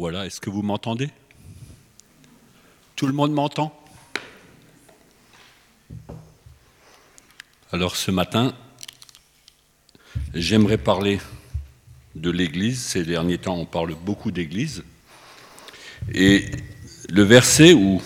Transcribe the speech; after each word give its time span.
Voilà, 0.00 0.24
est-ce 0.24 0.40
que 0.40 0.48
vous 0.48 0.62
m'entendez? 0.62 1.10
Tout 2.96 3.06
le 3.06 3.12
monde 3.12 3.34
m'entend? 3.34 3.78
Alors 7.70 7.94
ce 7.96 8.10
matin, 8.10 8.54
j'aimerais 10.32 10.78
parler 10.78 11.20
de 12.14 12.30
l'Église. 12.30 12.80
Ces 12.80 13.04
derniers 13.04 13.36
temps, 13.36 13.58
on 13.58 13.66
parle 13.66 13.94
beaucoup 13.94 14.30
d'Église. 14.30 14.84
Et 16.14 16.46
le 17.10 17.22
verset 17.22 17.74
ou 17.74 18.00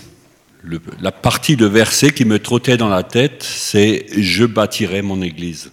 la 0.99 1.13
partie 1.13 1.55
de 1.55 1.67
verset 1.67 2.13
qui 2.13 2.25
me 2.25 2.41
trottait 2.41 2.77
dans 2.77 2.89
la 2.89 3.05
tête, 3.05 3.45
c'est 3.45 4.07
Je 4.21 4.45
bâtirai 4.45 5.01
mon 5.01 5.23
Église. 5.23 5.71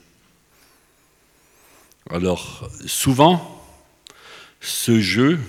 Alors, 2.12 2.70
souvent, 2.86 3.66
ce 4.60 5.00
jeu, 5.00 5.40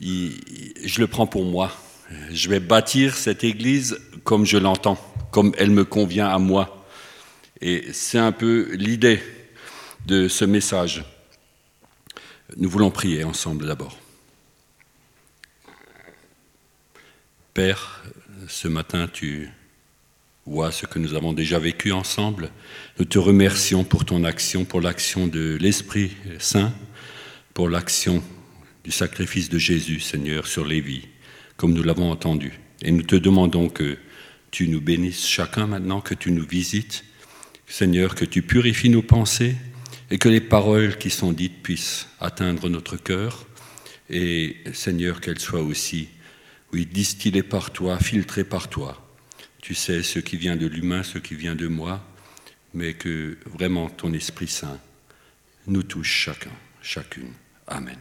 je 0.00 1.00
le 1.00 1.06
prends 1.06 1.26
pour 1.26 1.44
moi. 1.44 1.72
Je 2.30 2.48
vais 2.48 2.60
bâtir 2.60 3.16
cette 3.16 3.44
Église 3.44 3.98
comme 4.24 4.44
je 4.44 4.58
l'entends, 4.58 4.98
comme 5.30 5.52
elle 5.58 5.70
me 5.70 5.84
convient 5.84 6.28
à 6.28 6.38
moi. 6.38 6.84
Et 7.60 7.92
c'est 7.92 8.18
un 8.18 8.32
peu 8.32 8.70
l'idée 8.74 9.20
de 10.06 10.28
ce 10.28 10.44
message. 10.44 11.04
Nous 12.56 12.68
voulons 12.68 12.90
prier 12.90 13.24
ensemble 13.24 13.66
d'abord. 13.66 13.98
Père, 17.54 18.04
ce 18.48 18.68
matin, 18.68 19.08
tu 19.12 19.48
vois 20.44 20.72
ce 20.72 20.86
que 20.86 20.98
nous 20.98 21.14
avons 21.14 21.32
déjà 21.32 21.58
vécu 21.58 21.92
ensemble. 21.92 22.50
Nous 22.98 23.04
te 23.06 23.18
remercions 23.18 23.84
pour 23.84 24.04
ton 24.04 24.24
action, 24.24 24.64
pour 24.64 24.80
l'action 24.80 25.26
de 25.26 25.56
l'Esprit 25.60 26.12
Saint, 26.38 26.72
pour 27.54 27.68
l'action 27.68 28.22
du 28.84 28.90
sacrifice 28.90 29.48
de 29.48 29.58
Jésus, 29.58 30.00
Seigneur, 30.00 30.46
sur 30.46 30.64
les 30.64 30.80
vies, 30.80 31.08
comme 31.56 31.72
nous 31.72 31.82
l'avons 31.82 32.10
entendu. 32.10 32.52
Et 32.82 32.92
nous 32.92 33.02
te 33.02 33.16
demandons 33.16 33.68
que 33.68 33.96
tu 34.50 34.68
nous 34.68 34.80
bénisses 34.80 35.26
chacun 35.26 35.66
maintenant, 35.66 36.00
que 36.00 36.14
tu 36.14 36.30
nous 36.30 36.46
visites, 36.46 37.04
Seigneur, 37.66 38.14
que 38.14 38.26
tu 38.26 38.42
purifies 38.42 38.90
nos 38.90 39.02
pensées 39.02 39.56
et 40.10 40.18
que 40.18 40.28
les 40.28 40.40
paroles 40.40 40.98
qui 40.98 41.10
sont 41.10 41.32
dites 41.32 41.62
puissent 41.62 42.06
atteindre 42.20 42.68
notre 42.68 42.96
cœur 42.96 43.46
et, 44.10 44.56
Seigneur, 44.74 45.20
qu'elles 45.20 45.40
soient 45.40 45.62
aussi, 45.62 46.08
oui, 46.72 46.84
distillées 46.84 47.42
par 47.42 47.72
toi, 47.72 47.98
filtrées 47.98 48.44
par 48.44 48.68
toi. 48.68 49.00
Tu 49.62 49.74
sais 49.74 50.02
ce 50.02 50.18
qui 50.18 50.36
vient 50.36 50.56
de 50.56 50.66
l'humain, 50.66 51.02
ce 51.02 51.16
qui 51.18 51.34
vient 51.34 51.54
de 51.54 51.68
moi, 51.68 52.06
mais 52.74 52.92
que 52.92 53.38
vraiment 53.46 53.88
ton 53.88 54.12
Esprit 54.12 54.48
Saint 54.48 54.78
nous 55.66 55.82
touche 55.82 56.12
chacun, 56.12 56.52
chacune. 56.82 57.32
Amen. 57.66 57.98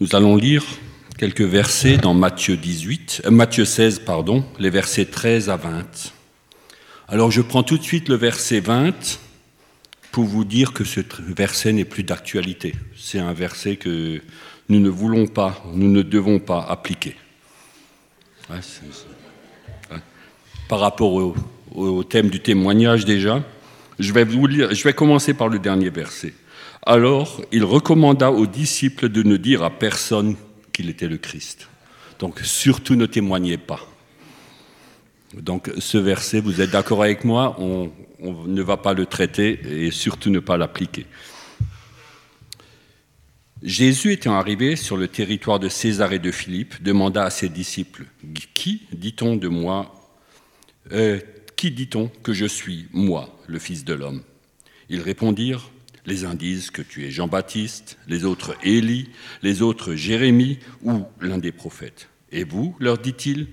Nous 0.00 0.16
allons 0.16 0.34
lire 0.34 0.64
quelques 1.18 1.42
versets 1.42 1.98
dans 1.98 2.14
Matthieu, 2.14 2.56
18, 2.56 3.22
euh, 3.26 3.30
Matthieu 3.30 3.64
16, 3.64 4.00
pardon, 4.00 4.44
les 4.58 4.68
versets 4.68 5.04
13 5.04 5.48
à 5.50 5.56
20. 5.56 6.12
Alors 7.06 7.30
je 7.30 7.40
prends 7.40 7.62
tout 7.62 7.78
de 7.78 7.82
suite 7.84 8.08
le 8.08 8.16
verset 8.16 8.58
20 8.58 9.20
pour 10.10 10.24
vous 10.24 10.44
dire 10.44 10.72
que 10.72 10.82
ce 10.82 10.98
verset 11.28 11.72
n'est 11.72 11.84
plus 11.84 12.02
d'actualité. 12.02 12.74
C'est 12.96 13.20
un 13.20 13.32
verset 13.32 13.76
que 13.76 14.20
nous 14.68 14.80
ne 14.80 14.88
voulons 14.88 15.28
pas, 15.28 15.62
nous 15.74 15.88
ne 15.88 16.02
devons 16.02 16.40
pas 16.40 16.66
appliquer. 16.68 17.14
Par 20.68 20.80
rapport 20.80 21.12
au, 21.14 21.36
au, 21.72 22.02
thème 22.02 22.30
du 22.30 22.40
témoignage 22.40 23.04
déjà, 23.04 23.44
je 24.00 24.12
vais, 24.12 24.24
vous 24.24 24.48
lire, 24.48 24.74
je 24.74 24.82
vais 24.82 24.92
commencer 24.92 25.34
par 25.34 25.48
le 25.48 25.60
dernier 25.60 25.90
verset. 25.90 26.34
Alors 26.86 27.40
il 27.50 27.64
recommanda 27.64 28.30
aux 28.30 28.46
disciples 28.46 29.08
de 29.08 29.22
ne 29.22 29.36
dire 29.36 29.62
à 29.62 29.70
personne 29.70 30.36
qu'il 30.72 30.90
était 30.90 31.08
le 31.08 31.16
Christ. 31.16 31.68
Donc 32.18 32.40
surtout 32.40 32.94
ne 32.94 33.06
témoignez 33.06 33.56
pas. 33.56 33.80
Donc 35.34 35.70
ce 35.78 35.98
verset, 35.98 36.40
vous 36.40 36.60
êtes 36.60 36.70
d'accord 36.70 37.02
avec 37.02 37.24
moi, 37.24 37.56
on, 37.58 37.90
ne 38.20 38.62
va 38.62 38.76
pas 38.76 38.94
le 38.94 39.06
traiter 39.06 39.60
et 39.68 39.90
surtout 39.90 40.30
ne 40.30 40.38
pas 40.38 40.56
l'appliquer. 40.56 41.06
Jésus 43.62 44.12
étant 44.12 44.34
arrivé 44.34 44.76
sur 44.76 44.96
le 44.96 45.08
territoire 45.08 45.58
de 45.58 45.68
César 45.68 46.12
et 46.12 46.18
de 46.18 46.30
Philippe, 46.30 46.82
demanda 46.82 47.24
à 47.24 47.30
ses 47.30 47.48
disciples, 47.48 48.04
Qui 48.52 48.82
dit-on 48.92 49.36
de 49.36 49.48
moi? 49.48 49.94
Euh, 50.92 51.18
Qui 51.56 51.70
dit-on 51.70 52.08
que 52.22 52.34
je 52.34 52.44
suis, 52.44 52.88
moi, 52.92 53.34
le 53.46 53.58
Fils 53.58 53.84
de 53.84 53.94
l'homme? 53.94 54.22
Ils 54.90 55.00
répondirent, 55.00 55.70
les 56.06 56.24
uns 56.24 56.34
disent 56.34 56.70
que 56.70 56.82
tu 56.82 57.04
es 57.04 57.10
Jean-Baptiste, 57.10 57.98
les 58.08 58.24
autres 58.24 58.56
Élie, 58.62 59.08
les 59.42 59.62
autres 59.62 59.94
Jérémie 59.94 60.58
ou 60.82 61.04
l'un 61.20 61.38
des 61.38 61.52
prophètes. 61.52 62.08
Et 62.30 62.44
vous, 62.44 62.76
leur 62.78 62.98
dit-il, 62.98 63.48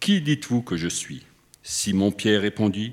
qui 0.00 0.20
dites-vous 0.20 0.62
que 0.62 0.76
je 0.76 0.88
suis? 0.88 1.22
Simon-Pierre 1.62 2.42
répondit, 2.42 2.92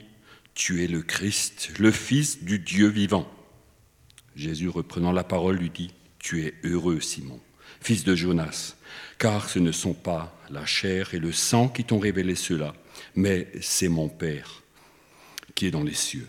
Tu 0.56 0.84
es 0.84 0.88
le 0.88 1.02
Christ, 1.02 1.74
le 1.80 1.92
Fils 1.92 2.44
du 2.44 2.59
Dieu 2.59 2.88
vivant. 2.88 3.30
Jésus, 4.36 4.69
reprenant 4.69 5.12
la 5.12 5.24
parole, 5.24 5.58
lui 5.58 5.69
dit, 5.69 5.92
Tu 6.19 6.46
es 6.46 6.53
heureux, 6.63 7.02
Simon, 7.02 7.40
fils 7.81 8.03
de 8.03 8.16
Jonas, 8.16 8.75
car 9.19 9.50
ce 9.50 9.59
ne 9.59 9.72
sont 9.72 9.94
pas 9.94 10.40
la 10.50 10.66
chair 10.66 11.13
et 11.13 11.19
le 11.19 11.31
sang 11.31 11.68
qui 11.68 11.84
t'ont 11.84 12.00
révélé 12.00 12.36
cela, 12.36 12.74
mais 13.16 13.47
c'est 13.62 13.90
mon 13.90 14.09
Père 14.09 14.63
qui 15.56 15.68
est 15.68 15.72
dans 15.72 15.84
les 15.84 15.94
cieux. 15.94 16.28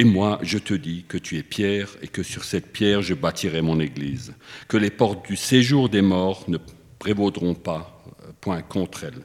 Et 0.00 0.04
moi, 0.04 0.38
je 0.42 0.58
te 0.58 0.74
dis 0.74 1.04
que 1.08 1.18
tu 1.18 1.38
es 1.38 1.42
pierre 1.42 1.90
et 2.02 2.06
que 2.06 2.22
sur 2.22 2.44
cette 2.44 2.72
pierre 2.72 3.02
je 3.02 3.14
bâtirai 3.14 3.62
mon 3.62 3.80
église, 3.80 4.32
que 4.68 4.76
les 4.76 4.90
portes 4.90 5.26
du 5.26 5.34
séjour 5.34 5.88
des 5.88 6.02
morts 6.02 6.44
ne 6.46 6.58
prévaudront 7.00 7.56
pas, 7.56 8.00
euh, 8.22 8.30
point 8.40 8.62
contre 8.62 9.02
elle. 9.02 9.24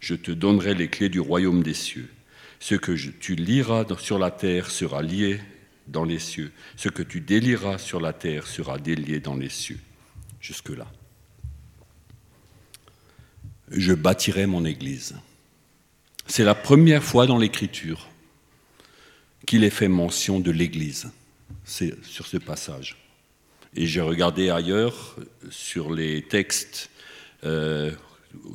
Je 0.00 0.16
te 0.16 0.32
donnerai 0.32 0.74
les 0.74 0.88
clés 0.88 1.08
du 1.08 1.20
royaume 1.20 1.62
des 1.62 1.74
cieux. 1.74 2.10
Ce 2.58 2.74
que 2.74 2.90
tu 2.90 3.36
liras 3.36 3.84
sur 3.98 4.18
la 4.18 4.32
terre 4.32 4.72
sera 4.72 5.02
lié 5.02 5.40
dans 5.86 6.04
les 6.04 6.18
cieux. 6.18 6.50
Ce 6.76 6.88
que 6.88 7.04
tu 7.04 7.20
délieras 7.20 7.78
sur 7.78 8.00
la 8.00 8.12
terre 8.12 8.48
sera 8.48 8.78
délié 8.78 9.20
dans 9.20 9.36
les 9.36 9.48
cieux. 9.48 9.78
Jusque-là. 10.40 10.90
Je 13.70 13.92
bâtirai 13.92 14.46
mon 14.46 14.64
église. 14.64 15.14
C'est 16.26 16.44
la 16.44 16.56
première 16.56 17.04
fois 17.04 17.26
dans 17.26 17.38
l'Écriture 17.38 18.08
qu'il 19.46 19.64
ait 19.64 19.70
fait 19.70 19.88
mention 19.88 20.40
de 20.40 20.50
l'Église 20.50 21.10
sur 21.64 22.26
ce 22.26 22.36
passage. 22.36 22.96
Et 23.74 23.86
j'ai 23.86 24.00
regardé 24.00 24.50
ailleurs 24.50 25.16
sur 25.50 25.92
les 25.92 26.22
textes 26.22 26.90
euh, 27.44 27.90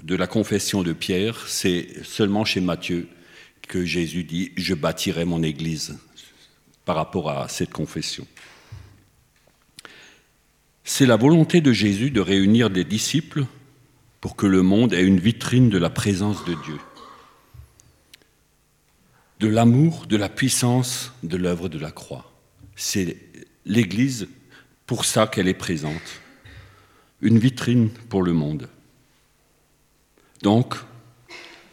de 0.03 0.15
la 0.15 0.27
confession 0.27 0.83
de 0.83 0.93
Pierre, 0.93 1.47
c'est 1.47 2.03
seulement 2.03 2.45
chez 2.45 2.61
Matthieu 2.61 3.07
que 3.67 3.85
Jésus 3.85 4.23
dit 4.23 4.51
Je 4.55 4.73
bâtirai 4.73 5.25
mon 5.25 5.43
Église 5.43 5.97
par 6.85 6.95
rapport 6.95 7.29
à 7.29 7.47
cette 7.47 7.71
confession. 7.71 8.25
C'est 10.83 11.05
la 11.05 11.17
volonté 11.17 11.59
de 11.59 11.73
Jésus 11.73 12.11
de 12.11 12.21
réunir 12.21 12.69
des 12.69 12.85
disciples 12.85 13.45
pour 14.21 14.35
que 14.35 14.47
le 14.47 14.61
monde 14.61 14.93
ait 14.93 15.03
une 15.03 15.19
vitrine 15.19 15.69
de 15.69 15.77
la 15.77 15.89
présence 15.89 16.45
de 16.45 16.55
Dieu 16.63 16.77
de 19.39 19.47
l'amour, 19.47 20.07
de 20.07 20.17
la 20.17 20.29
puissance 20.29 21.13
de 21.23 21.37
l'œuvre 21.37 21.69
de 21.69 21.77
la 21.77 21.91
croix. 21.91 22.31
C'est 22.75 23.17
l'Église 23.65 24.27
pour 24.85 25.05
ça 25.05 25.27
qu'elle 25.27 25.47
est 25.47 25.53
présente, 25.53 26.21
une 27.21 27.37
vitrine 27.37 27.89
pour 28.09 28.23
le 28.23 28.33
monde. 28.33 28.69
Donc, 30.41 30.75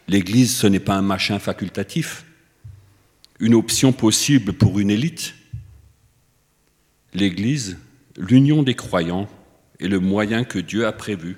l'Église, 0.08 0.56
ce 0.56 0.66
n'est 0.66 0.80
pas 0.80 0.97
un 0.97 1.02
machin 1.02 1.38
facultatif, 1.38 2.25
une 3.38 3.54
option 3.54 3.92
possible 3.92 4.52
pour 4.52 4.78
une 4.78 4.91
élite. 4.91 5.34
L'Église, 7.12 7.78
l'union 8.17 8.62
des 8.62 8.75
croyants, 8.75 9.28
est 9.81 9.88
le 9.88 10.00
moyen 10.00 10.44
que 10.44 10.58
Dieu 10.58 10.87
a 10.87 10.93
prévu 10.93 11.37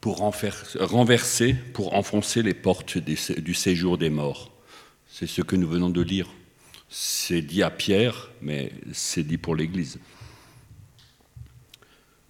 pour 0.00 0.18
renverser, 0.18 1.54
pour 1.72 1.94
enfoncer 1.94 2.42
les 2.42 2.54
portes 2.54 2.98
du 2.98 3.54
séjour 3.54 3.98
des 3.98 4.10
morts. 4.10 4.53
C'est 5.16 5.28
ce 5.28 5.42
que 5.42 5.54
nous 5.54 5.68
venons 5.68 5.90
de 5.90 6.02
lire. 6.02 6.26
C'est 6.88 7.40
dit 7.40 7.62
à 7.62 7.70
Pierre, 7.70 8.30
mais 8.42 8.72
c'est 8.92 9.22
dit 9.22 9.38
pour 9.38 9.54
l'Église. 9.54 10.00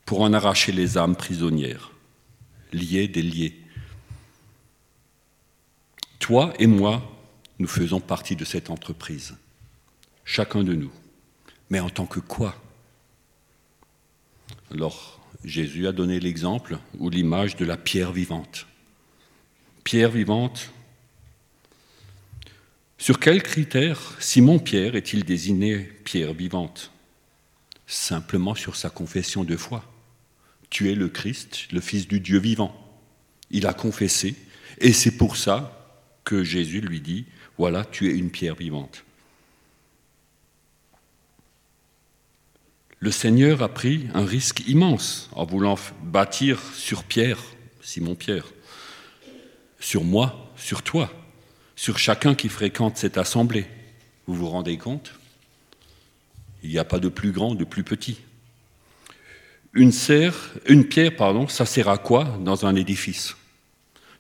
Pour 0.05 0.21
en 0.21 0.35
arracher 0.35 0.71
les 0.71 0.99
âmes 0.99 1.17
prisonnières, 1.17 1.93
liées, 2.75 3.09
déliées. 3.09 3.59
Toi 6.19 6.53
et 6.59 6.67
moi, 6.67 7.11
nous 7.59 7.69
faisons 7.69 8.01
partie 8.01 8.37
de 8.37 8.45
cette 8.45 8.69
entreprise. 8.69 9.35
Chacun 10.27 10.63
de 10.63 10.75
nous. 10.75 10.93
Mais 11.71 11.81
en 11.81 11.89
tant 11.89 12.05
que 12.05 12.21
quoi? 12.21 12.55
Alors, 14.71 15.27
Jésus 15.43 15.87
a 15.87 15.93
donné 15.93 16.21
l'exemple 16.21 16.79
ou 16.99 17.09
l'image 17.09 17.57
de 17.57 17.65
la 17.65 17.79
pierre 17.79 18.13
vivante. 18.13 18.67
Pierre 19.85 20.11
vivante, 20.11 20.71
sur 22.99 23.19
quels 23.19 23.43
critères 23.43 24.17
Simon-Pierre 24.21 24.97
est-il 24.97 25.25
désigné 25.25 25.79
pierre 26.05 26.33
vivante? 26.33 26.91
Simplement 27.87 28.55
sur 28.55 28.77
sa 28.77 28.89
confession 28.89 29.45
de 29.45 29.57
foi. 29.57 29.85
Tu 30.71 30.91
es 30.91 30.95
le 30.95 31.09
Christ, 31.09 31.69
le 31.73 31.81
Fils 31.81 32.09
du 32.09 32.21
Dieu 32.21 32.39
vivant. 32.39 32.75
Il 33.51 33.67
a 33.67 33.75
confessé, 33.75 34.37
et 34.79 34.93
c'est 34.93 35.17
pour 35.17 35.37
ça 35.37 36.01
que 36.25 36.43
Jésus 36.43 36.81
lui 36.81 37.01
dit, 37.01 37.27
voilà, 37.59 37.85
tu 37.85 38.11
es 38.11 38.17
une 38.17 38.31
pierre 38.31 38.55
vivante. 38.55 39.05
Le 43.01 43.11
Seigneur 43.11 43.63
a 43.63 43.69
pris 43.69 44.07
un 44.15 44.25
risque 44.25 44.67
immense 44.67 45.29
en 45.33 45.45
voulant 45.45 45.79
bâtir 46.03 46.59
sur 46.75 47.05
Pierre, 47.05 47.39
Simon 47.83 48.15
Pierre, 48.15 48.47
sur 49.79 50.05
moi, 50.05 50.51
sur 50.57 50.83
toi, 50.83 51.13
sur 51.77 51.99
chacun 51.99 52.35
qui 52.35 52.49
fréquente 52.49 52.97
cette 52.97 53.19
assemblée. 53.19 53.67
Vous 54.27 54.35
vous 54.35 54.49
rendez 54.49 54.79
compte? 54.79 55.13
Il 56.63 56.71
n'y 56.71 56.79
a 56.79 56.85
pas 56.85 56.99
de 56.99 57.09
plus 57.09 57.33
grand, 57.33 57.55
de 57.55 57.65
plus 57.65 57.85
petit. 57.85 58.19
Une, 59.75 59.93
serre, 59.93 60.53
une 60.67 60.87
pierre, 60.87 61.15
pardon, 61.15 61.49
ça 61.49 61.67
sert 61.67 61.89
à 61.89 61.99
quoi 61.99 62.39
dans 62.41 62.65
un 62.65 62.77
édifice? 62.77 63.37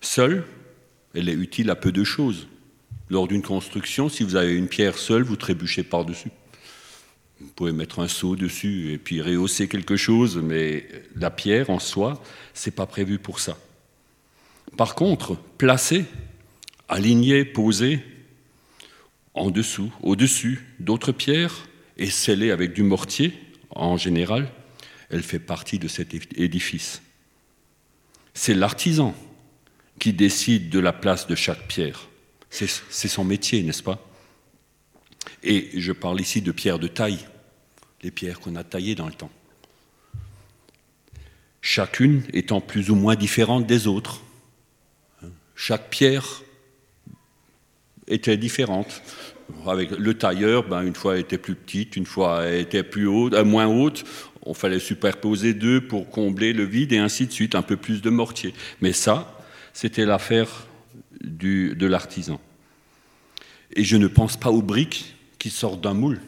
Seule, 0.00 0.44
elle 1.14 1.28
est 1.28 1.34
utile 1.34 1.70
à 1.70 1.76
peu 1.76 1.92
de 1.92 2.04
choses. 2.04 2.48
Lors 3.08 3.28
d'une 3.28 3.42
construction, 3.42 4.08
si 4.08 4.24
vous 4.24 4.36
avez 4.36 4.54
une 4.54 4.68
pierre 4.68 4.98
seule, 4.98 5.22
vous 5.22 5.36
trébuchez 5.36 5.82
par-dessus. 5.84 6.30
Vous 7.40 7.50
pouvez 7.54 7.72
mettre 7.72 8.00
un 8.00 8.08
seau 8.08 8.36
dessus 8.36 8.92
et 8.92 8.98
puis 8.98 9.22
rehausser 9.22 9.68
quelque 9.68 9.96
chose, 9.96 10.36
mais 10.36 10.86
la 11.16 11.30
pierre 11.30 11.70
en 11.70 11.78
soi, 11.78 12.22
c'est 12.52 12.74
pas 12.74 12.86
prévu 12.86 13.18
pour 13.18 13.40
ça. 13.40 13.56
Par 14.76 14.94
contre, 14.94 15.36
placer, 15.58 16.04
aligner, 16.88 17.44
poser, 17.44 18.00
en 19.34 19.50
dessous, 19.50 19.92
au-dessus 20.02 20.64
d'autres 20.78 21.12
pierres 21.12 21.66
et 21.96 22.10
scellée 22.10 22.50
avec 22.50 22.72
du 22.72 22.82
mortier, 22.82 23.32
en 23.70 23.96
général, 23.96 24.50
elle 25.10 25.22
fait 25.22 25.38
partie 25.38 25.78
de 25.78 25.88
cet 25.88 26.14
édifice. 26.36 27.02
C'est 28.32 28.54
l'artisan 28.54 29.14
qui 29.98 30.12
décide 30.12 30.70
de 30.70 30.78
la 30.78 30.92
place 30.92 31.26
de 31.26 31.34
chaque 31.34 31.66
pierre. 31.68 32.08
C'est 32.50 33.08
son 33.08 33.24
métier, 33.24 33.62
n'est-ce 33.62 33.82
pas? 33.82 34.04
Et 35.42 35.70
je 35.74 35.92
parle 35.92 36.20
ici 36.20 36.40
de 36.40 36.52
pierres 36.52 36.78
de 36.78 36.88
taille, 36.88 37.26
les 38.02 38.10
pierres 38.10 38.38
qu'on 38.38 38.56
a 38.56 38.64
taillées 38.64 38.94
dans 38.94 39.06
le 39.06 39.12
temps. 39.12 39.30
Chacune 41.60 42.22
étant 42.32 42.60
plus 42.60 42.90
ou 42.90 42.94
moins 42.94 43.16
différente 43.16 43.66
des 43.66 43.86
autres. 43.86 44.22
Chaque 45.56 45.90
pierre 45.90 46.43
était 48.08 48.36
différente. 48.36 49.02
Avec 49.66 49.90
le 49.90 50.14
tailleur, 50.14 50.66
ben, 50.66 50.82
une 50.82 50.94
fois 50.94 51.18
était 51.18 51.38
plus 51.38 51.54
petite, 51.54 51.96
une 51.96 52.06
fois 52.06 52.50
était 52.50 52.82
plus 52.82 53.06
haute, 53.06 53.34
euh, 53.34 53.44
moins 53.44 53.66
haute. 53.66 54.04
On 54.42 54.54
fallait 54.54 54.78
superposer 54.78 55.54
deux 55.54 55.80
pour 55.80 56.10
combler 56.10 56.52
le 56.52 56.64
vide 56.64 56.92
et 56.92 56.98
ainsi 56.98 57.26
de 57.26 57.32
suite, 57.32 57.54
un 57.54 57.62
peu 57.62 57.76
plus 57.76 58.02
de 58.02 58.10
mortier. 58.10 58.54
Mais 58.80 58.92
ça, 58.92 59.38
c'était 59.72 60.06
l'affaire 60.06 60.66
de 61.22 61.86
l'artisan. 61.86 62.40
Et 63.74 63.84
je 63.84 63.96
ne 63.96 64.06
pense 64.06 64.36
pas 64.36 64.50
aux 64.50 64.62
briques 64.62 65.16
qui 65.38 65.50
sortent 65.50 65.80
d'un 65.80 65.94
moule. 65.94 66.20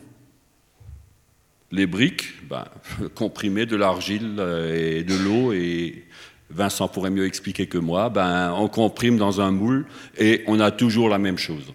Les 1.73 1.87
briques, 1.87 2.47
ben, 2.49 2.65
de 3.01 3.77
l'argile 3.77 4.41
et 4.75 5.05
de 5.05 5.15
l'eau, 5.15 5.53
et 5.53 6.05
Vincent 6.51 6.89
pourrait 6.89 7.11
mieux 7.11 7.27
expliquer 7.27 7.67
que 7.67 7.79
moi, 7.79 8.09
ben, 8.09 8.53
on 8.53 8.69
comprime 8.69 9.17
dans 9.17 9.41
un 9.41 9.51
moule 9.51 9.87
et 10.17 10.45
on 10.47 10.61
a 10.61 10.71
toujours 10.71 11.09
la 11.09 11.19
même 11.19 11.39
chose. 11.39 11.75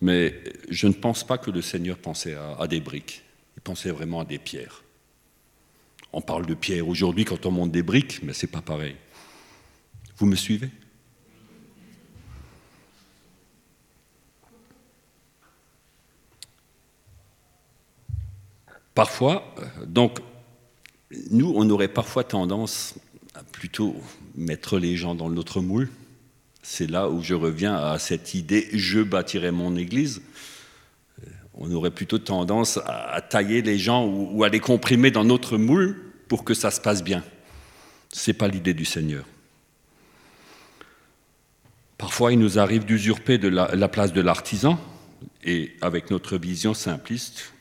Mais 0.00 0.34
je 0.68 0.88
ne 0.88 0.92
pense 0.92 1.24
pas 1.24 1.38
que 1.38 1.50
le 1.50 1.62
Seigneur 1.62 1.96
pensait 1.96 2.36
à, 2.58 2.66
des 2.66 2.80
briques, 2.80 3.22
il 3.56 3.62
pensait 3.62 3.90
vraiment 3.90 4.20
à 4.20 4.24
des 4.24 4.38
pierres. 4.38 4.82
On 6.12 6.20
parle 6.20 6.44
de 6.44 6.54
pierres 6.54 6.88
aujourd'hui 6.88 7.24
quand 7.24 7.46
on 7.46 7.52
monte 7.52 7.70
des 7.70 7.84
briques, 7.84 8.20
mais 8.22 8.32
ce 8.32 8.44
n'est 8.44 8.52
pas 8.52 8.60
pareil. 8.60 8.96
Vous 10.16 10.26
me 10.26 10.36
suivez? 10.36 10.70
Parfois, 18.94 19.54
donc, 19.86 20.18
nous, 21.30 21.52
on 21.56 21.68
aurait 21.70 21.88
parfois 21.88 22.24
tendance 22.24 22.94
plutôt 23.62 23.94
mettre 24.34 24.80
les 24.80 24.96
gens 24.96 25.14
dans 25.14 25.30
notre 25.30 25.60
moule, 25.60 25.88
c'est 26.64 26.90
là 26.90 27.08
où 27.08 27.22
je 27.22 27.34
reviens 27.34 27.76
à 27.76 27.96
cette 28.00 28.34
idée 28.34 28.68
je 28.72 28.98
bâtirai 28.98 29.52
mon 29.52 29.76
église. 29.76 30.20
On 31.54 31.70
aurait 31.70 31.92
plutôt 31.92 32.18
tendance 32.18 32.80
à 32.86 33.20
tailler 33.20 33.62
les 33.62 33.78
gens 33.78 34.04
ou 34.04 34.42
à 34.42 34.48
les 34.48 34.58
comprimer 34.58 35.12
dans 35.12 35.22
notre 35.22 35.58
moule 35.58 35.96
pour 36.26 36.42
que 36.42 36.54
ça 36.54 36.72
se 36.72 36.80
passe 36.80 37.04
bien. 37.04 37.22
Ce 38.12 38.28
n'est 38.28 38.36
pas 38.36 38.48
l'idée 38.48 38.74
du 38.74 38.84
Seigneur. 38.84 39.24
Parfois, 41.98 42.32
il 42.32 42.40
nous 42.40 42.58
arrive 42.58 42.84
d'usurper 42.84 43.38
la, 43.38 43.76
la 43.76 43.88
place 43.88 44.12
de 44.12 44.22
l'artisan, 44.22 44.76
et 45.44 45.76
avec 45.80 46.10
notre 46.10 46.36
vision 46.36 46.74
simpliste, 46.74 47.52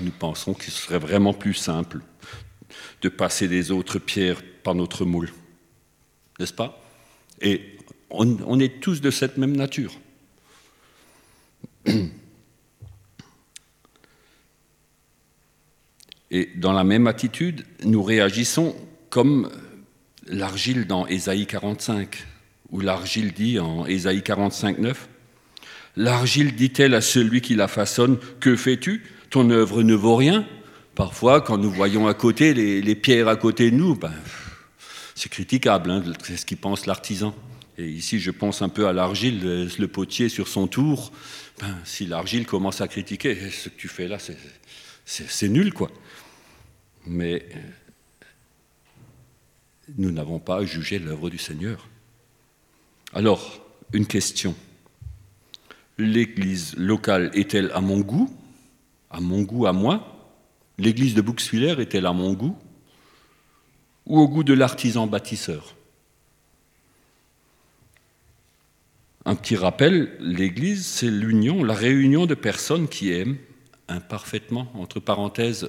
nous 0.00 0.10
pensons 0.10 0.52
qu'il 0.52 0.72
serait 0.72 0.98
vraiment 0.98 1.32
plus 1.32 1.54
simple 1.54 2.00
de 3.02 3.08
passer 3.08 3.46
des 3.46 3.70
autres 3.70 4.00
pierres 4.00 4.42
notre 4.74 5.04
moule. 5.04 5.30
N'est-ce 6.38 6.52
pas? 6.52 6.80
Et 7.40 7.76
on, 8.10 8.58
est 8.58 8.80
tous 8.80 9.00
de 9.00 9.10
cette 9.10 9.36
même 9.36 9.56
nature. 9.56 9.92
Et 16.30 16.50
dans 16.56 16.72
la 16.72 16.84
même 16.84 17.06
attitude, 17.06 17.64
nous 17.84 18.02
réagissons 18.02 18.76
comme 19.08 19.48
l'argile 20.26 20.86
dans 20.86 21.06
Ésaïe 21.06 21.46
45, 21.46 22.26
où 22.70 22.80
l'argile 22.80 23.32
dit 23.32 23.58
en 23.58 23.86
Ésaïe 23.86 24.22
45, 24.22 24.78
9, 24.78 25.08
L'argile 25.96 26.54
dit-elle 26.54 26.94
à 26.94 27.00
celui 27.00 27.40
qui 27.40 27.56
la 27.56 27.66
façonne, 27.66 28.18
Que 28.40 28.54
fais-tu? 28.56 29.02
Ton 29.30 29.50
œuvre 29.50 29.82
ne 29.82 29.94
vaut 29.94 30.16
rien. 30.16 30.46
Parfois, 30.94 31.40
quand 31.40 31.58
nous 31.58 31.70
voyons 31.70 32.06
à 32.06 32.14
côté 32.14 32.54
les, 32.54 32.94
pierres 32.94 33.28
à 33.28 33.36
côté 33.36 33.70
de 33.70 33.76
nous, 33.76 33.96
ben, 33.96 34.12
c'est 35.18 35.28
critiquable, 35.28 35.90
hein, 35.90 36.02
c'est 36.22 36.36
ce 36.36 36.46
qu'il 36.46 36.58
pense 36.58 36.86
l'artisan. 36.86 37.34
Et 37.76 37.88
ici, 37.88 38.20
je 38.20 38.30
pense 38.30 38.62
un 38.62 38.68
peu 38.68 38.86
à 38.86 38.92
l'argile, 38.92 39.68
le 39.76 39.88
potier 39.88 40.28
sur 40.28 40.46
son 40.46 40.68
tour. 40.68 41.12
Ben, 41.58 41.76
si 41.84 42.06
l'argile 42.06 42.46
commence 42.46 42.80
à 42.80 42.86
critiquer, 42.86 43.36
eh, 43.40 43.50
ce 43.50 43.68
que 43.68 43.76
tu 43.76 43.88
fais 43.88 44.06
là, 44.06 44.18
c'est 45.04 45.48
nul, 45.48 45.72
quoi. 45.72 45.90
Mais 47.04 47.48
euh, 47.52 47.58
nous 49.96 50.12
n'avons 50.12 50.38
pas 50.38 50.58
à 50.58 50.64
juger 50.64 51.00
l'œuvre 51.00 51.30
du 51.30 51.38
Seigneur. 51.38 51.88
Alors, 53.12 53.60
une 53.92 54.06
question. 54.06 54.54
L'église 55.98 56.76
locale 56.76 57.32
est-elle 57.34 57.72
à 57.74 57.80
mon 57.80 57.98
goût? 58.00 58.32
À 59.10 59.20
mon 59.20 59.42
goût 59.42 59.66
à 59.66 59.72
moi? 59.72 60.30
L'église 60.78 61.14
de 61.14 61.22
Bouxwiller 61.22 61.74
est-elle 61.80 62.06
à 62.06 62.12
mon 62.12 62.34
goût? 62.34 62.56
Ou 64.08 64.18
au 64.18 64.28
goût 64.28 64.42
de 64.42 64.54
l'artisan 64.54 65.06
bâtisseur 65.06 65.76
Un 69.24 69.34
petit 69.34 69.56
rappel, 69.56 70.16
l'Église, 70.20 70.86
c'est 70.86 71.10
l'union, 71.10 71.62
la 71.62 71.74
réunion 71.74 72.24
de 72.24 72.34
personnes 72.34 72.88
qui 72.88 73.12
aiment 73.12 73.36
imparfaitement, 73.86 74.72
entre 74.74 75.00
parenthèses, 75.00 75.68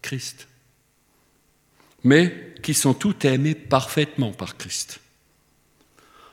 Christ, 0.00 0.46
mais 2.04 2.54
qui 2.62 2.72
sont 2.72 2.94
toutes 2.94 3.24
aimées 3.24 3.56
parfaitement 3.56 4.32
par 4.32 4.56
Christ. 4.56 5.00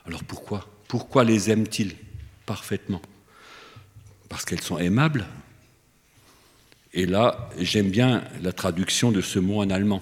Alors 0.05 0.23
pourquoi? 0.23 0.67
Pourquoi 0.87 1.23
les 1.23 1.49
aiment-ils 1.49 1.95
parfaitement? 2.45 3.01
Parce 4.29 4.45
qu'elles 4.45 4.61
sont 4.61 4.77
aimables. 4.77 5.25
Et 6.93 7.05
là, 7.05 7.49
j'aime 7.57 7.89
bien 7.89 8.23
la 8.41 8.51
traduction 8.51 9.11
de 9.11 9.21
ce 9.21 9.39
mot 9.39 9.61
en 9.61 9.69
allemand. 9.69 10.01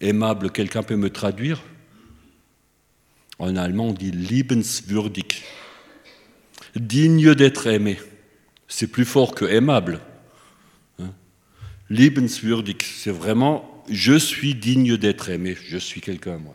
Aimable, 0.00 0.50
quelqu'un 0.50 0.82
peut 0.82 0.96
me 0.96 1.10
traduire? 1.10 1.62
En 3.38 3.56
allemand, 3.56 3.88
on 3.88 3.92
dit 3.92 4.10
liebenswürdig. 4.10 5.42
Digne 6.76 7.34
d'être 7.34 7.66
aimé. 7.66 7.98
C'est 8.68 8.86
plus 8.86 9.04
fort 9.04 9.34
que 9.34 9.44
aimable. 9.44 10.00
Hein. 10.98 11.12
Liebenswürdig, 11.88 12.82
c'est 12.82 13.10
vraiment 13.10 13.70
je 13.90 14.16
suis 14.16 14.54
digne 14.54 14.96
d'être 14.96 15.30
aimé. 15.30 15.56
Je 15.66 15.76
suis 15.76 16.00
quelqu'un, 16.00 16.38
moi. 16.38 16.54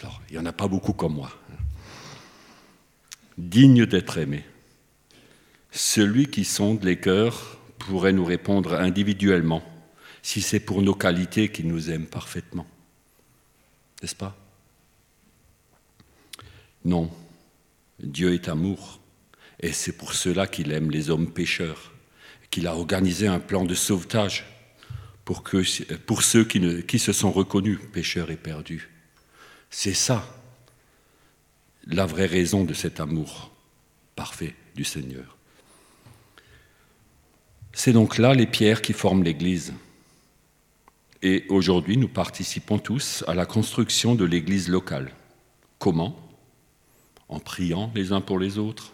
Alors, 0.00 0.20
il 0.28 0.34
n'y 0.34 0.38
en 0.38 0.46
a 0.46 0.52
pas 0.52 0.68
beaucoup 0.68 0.92
comme 0.92 1.14
moi. 1.14 1.30
Digne 3.36 3.86
d'être 3.86 4.18
aimé. 4.18 4.44
Celui 5.70 6.26
qui 6.26 6.44
sonde 6.44 6.84
les 6.84 6.98
cœurs 6.98 7.58
pourrait 7.78 8.12
nous 8.12 8.24
répondre 8.24 8.74
individuellement 8.74 9.62
si 10.24 10.40
c'est 10.40 10.58
pour 10.58 10.80
nos 10.80 10.94
qualités 10.94 11.50
qu'il 11.50 11.68
nous 11.68 11.90
aime 11.90 12.06
parfaitement. 12.06 12.66
N'est-ce 14.00 14.16
pas? 14.16 14.34
Non, 16.82 17.10
Dieu 18.02 18.32
est 18.32 18.48
amour, 18.48 19.00
et 19.60 19.72
c'est 19.72 19.92
pour 19.92 20.14
cela 20.14 20.46
qu'il 20.46 20.72
aime 20.72 20.90
les 20.90 21.10
hommes 21.10 21.30
pécheurs, 21.30 21.92
qu'il 22.50 22.66
a 22.66 22.74
organisé 22.74 23.26
un 23.26 23.38
plan 23.38 23.66
de 23.66 23.74
sauvetage, 23.74 24.46
pour, 25.26 25.42
ceux 26.22 26.44
qui, 26.44 26.82
qui 26.84 26.98
se 26.98 27.12
sont 27.12 27.30
reconnus 27.30 27.78
pécheurs 27.92 28.30
et 28.30 28.36
perdus. 28.36 28.90
C'est 29.68 29.94
ça 29.94 30.26
la 31.86 32.06
vraie 32.06 32.26
raison 32.26 32.64
de 32.64 32.72
cet 32.72 32.98
amour 32.98 33.50
parfait 34.16 34.54
du 34.74 34.84
Seigneur. 34.84 35.36
C'est 37.74 37.92
donc 37.92 38.16
là 38.16 38.32
les 38.32 38.46
pierres 38.46 38.80
qui 38.80 38.94
forment 38.94 39.22
l'Église. 39.22 39.74
Et 41.24 41.46
aujourd'hui, 41.48 41.96
nous 41.96 42.06
participons 42.06 42.78
tous 42.78 43.24
à 43.26 43.32
la 43.34 43.46
construction 43.46 44.14
de 44.14 44.26
l'Église 44.26 44.68
locale. 44.68 45.10
Comment? 45.78 46.14
En 47.30 47.40
priant 47.40 47.90
les 47.94 48.12
uns 48.12 48.20
pour 48.20 48.38
les 48.38 48.58
autres, 48.58 48.92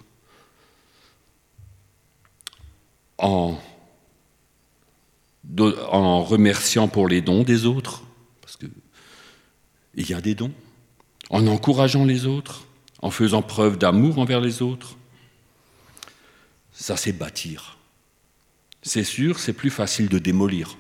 en, 3.19 3.59
remerciant 6.23 6.87
pour 6.87 7.09
les 7.09 7.21
dons 7.21 7.43
des 7.43 7.67
autres, 7.67 8.05
parce 8.41 8.57
qu'il 8.57 8.71
y 9.97 10.15
a 10.15 10.21
des 10.21 10.37
dons, 10.37 10.53
en 11.31 11.49
encourageant 11.49 12.05
les 12.05 12.27
autres, 12.27 12.65
en 13.03 13.11
faisant 13.11 13.43
preuve 13.43 13.77
d'amour 13.77 14.21
envers 14.21 14.41
les 14.41 14.63
autres? 14.63 14.97
Ça, 16.71 16.97
c'est 16.97 17.13
bâtir. 17.13 17.77
C'est 18.85 19.05
sûr, 19.05 19.41
c'est 19.41 19.53
plus 19.53 19.71
facile 19.71 20.09
de 20.09 20.21
démolir. 20.21 20.77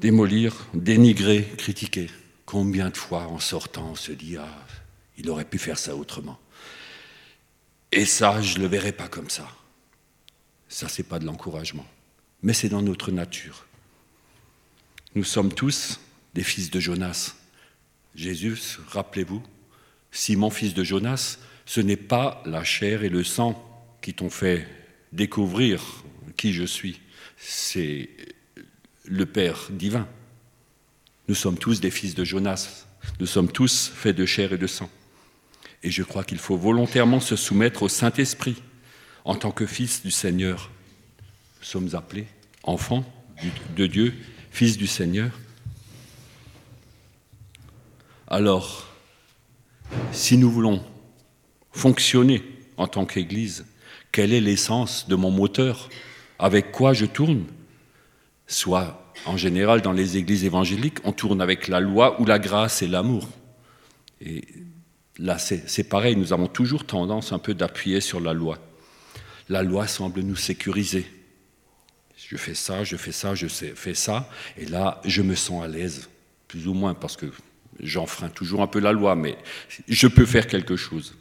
Démolir, 0.00 0.66
dénigrer, 0.72 1.44
critiquer. 1.58 2.08
Combien 2.46 2.88
de 2.88 2.96
fois 2.96 3.26
en 3.26 3.38
sortant 3.38 3.90
on 3.90 3.94
se 3.94 4.12
dit 4.12 4.38
Ah, 4.38 4.66
il 5.18 5.28
aurait 5.28 5.44
pu 5.44 5.58
faire 5.58 5.78
ça 5.78 5.94
autrement. 5.94 6.40
Et 7.92 8.06
ça, 8.06 8.40
je 8.40 8.56
ne 8.56 8.62
le 8.62 8.68
verrai 8.68 8.92
pas 8.92 9.08
comme 9.08 9.28
ça. 9.28 9.46
Ça, 10.70 10.88
c'est 10.88 11.02
pas 11.02 11.18
de 11.18 11.26
l'encouragement, 11.26 11.86
mais 12.42 12.54
c'est 12.54 12.70
dans 12.70 12.80
notre 12.80 13.12
nature. 13.12 13.66
Nous 15.14 15.24
sommes 15.24 15.52
tous 15.52 16.00
des 16.32 16.44
fils 16.44 16.70
de 16.70 16.80
Jonas. 16.80 17.34
Jésus, 18.14 18.56
rappelez-vous, 18.88 19.42
Simon, 20.12 20.48
fils 20.48 20.72
de 20.72 20.82
Jonas, 20.82 21.38
ce 21.66 21.82
n'est 21.82 21.96
pas 21.96 22.42
la 22.46 22.64
chair 22.64 23.04
et 23.04 23.10
le 23.10 23.22
sang 23.22 23.62
qui 24.00 24.14
t'ont 24.14 24.30
fait 24.30 24.66
découvrir 25.12 25.82
qui 26.38 26.54
je 26.54 26.64
suis, 26.64 27.00
c'est 27.36 28.08
le 29.10 29.26
Père 29.26 29.66
divin. 29.70 30.06
Nous 31.28 31.34
sommes 31.34 31.58
tous 31.58 31.80
des 31.80 31.90
fils 31.90 32.14
de 32.14 32.24
Jonas, 32.24 32.86
nous 33.18 33.26
sommes 33.26 33.50
tous 33.50 33.90
faits 33.92 34.16
de 34.16 34.24
chair 34.24 34.52
et 34.52 34.58
de 34.58 34.66
sang. 34.68 34.88
Et 35.82 35.90
je 35.90 36.02
crois 36.02 36.22
qu'il 36.22 36.38
faut 36.38 36.56
volontairement 36.56 37.20
se 37.20 37.36
soumettre 37.36 37.82
au 37.82 37.88
Saint-Esprit 37.88 38.62
en 39.24 39.34
tant 39.34 39.50
que 39.50 39.66
fils 39.66 40.02
du 40.02 40.10
Seigneur. 40.10 40.70
Nous 41.58 41.66
sommes 41.66 41.94
appelés 41.94 42.26
enfants 42.62 43.04
de 43.76 43.86
Dieu, 43.86 44.14
fils 44.52 44.76
du 44.76 44.86
Seigneur. 44.86 45.32
Alors, 48.28 48.88
si 50.12 50.36
nous 50.36 50.50
voulons 50.50 50.84
fonctionner 51.72 52.44
en 52.76 52.86
tant 52.86 53.06
qu'Église, 53.06 53.66
quelle 54.12 54.32
est 54.32 54.40
l'essence 54.40 55.08
de 55.08 55.16
mon 55.16 55.30
moteur? 55.30 55.88
Avec 56.38 56.70
quoi 56.70 56.92
je 56.92 57.06
tourne? 57.06 57.44
Soit, 58.50 59.14
en 59.26 59.36
général, 59.36 59.80
dans 59.80 59.92
les 59.92 60.16
églises 60.16 60.44
évangéliques, 60.44 60.98
on 61.04 61.12
tourne 61.12 61.40
avec 61.40 61.68
la 61.68 61.78
loi 61.78 62.20
ou 62.20 62.24
la 62.24 62.40
grâce 62.40 62.82
et 62.82 62.88
l'amour. 62.88 63.28
Et 64.20 64.42
là, 65.18 65.38
c'est 65.38 65.88
pareil, 65.88 66.16
nous 66.16 66.32
avons 66.32 66.48
toujours 66.48 66.84
tendance 66.84 67.32
un 67.32 67.38
peu 67.38 67.54
d'appuyer 67.54 68.00
sur 68.00 68.18
la 68.18 68.32
loi. 68.32 68.58
La 69.48 69.62
loi 69.62 69.86
semble 69.86 70.22
nous 70.22 70.34
sécuriser. 70.34 71.06
Je 72.16 72.36
fais 72.36 72.54
ça, 72.54 72.82
je 72.82 72.96
fais 72.96 73.12
ça, 73.12 73.36
je 73.36 73.46
fais 73.46 73.94
ça, 73.94 74.28
et 74.58 74.66
là, 74.66 75.00
je 75.04 75.22
me 75.22 75.36
sens 75.36 75.62
à 75.62 75.68
l'aise, 75.68 76.10
plus 76.48 76.66
ou 76.66 76.74
moins, 76.74 76.94
parce 76.94 77.16
que 77.16 77.26
j'enfreins 77.78 78.30
toujours 78.30 78.62
un 78.62 78.66
peu 78.66 78.80
la 78.80 78.90
loi, 78.90 79.14
mais 79.14 79.38
je 79.86 80.08
peux 80.08 80.26
faire 80.26 80.48
quelque 80.48 80.74
chose. 80.74 81.14